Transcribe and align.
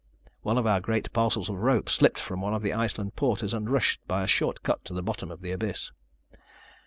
One 0.41 0.57
of 0.57 0.65
our 0.65 0.79
great 0.79 1.13
parcels 1.13 1.47
of 1.47 1.57
rope 1.59 1.87
slipped 1.87 2.17
from 2.19 2.41
one 2.41 2.55
of 2.55 2.63
the 2.63 2.73
Iceland 2.73 3.15
porters, 3.15 3.53
and 3.53 3.69
rushed 3.69 3.99
by 4.07 4.23
a 4.23 4.27
short 4.27 4.63
cut 4.63 4.83
to 4.85 4.95
the 4.95 5.03
bottom 5.03 5.29
of 5.29 5.43
the 5.43 5.51
abyss. 5.51 5.91